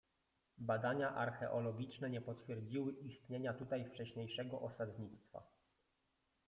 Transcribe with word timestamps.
Badania 0.57 1.13
archeologiczne 1.15 2.09
nie 2.09 2.21
potwierdziły 2.21 2.93
istnienia 2.93 3.53
tutaj 3.53 3.85
wcześniejszego 3.85 4.61
osadnictwa. 4.61 5.43